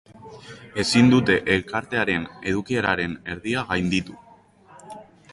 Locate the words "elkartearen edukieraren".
1.55-3.13